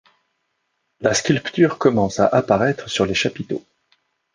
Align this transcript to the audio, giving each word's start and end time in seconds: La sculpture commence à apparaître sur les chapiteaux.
La 1.01 1.13
sculpture 1.13 1.77
commence 1.77 2.19
à 2.19 2.25
apparaître 2.25 2.89
sur 2.89 3.05
les 3.05 3.13
chapiteaux. 3.13 3.63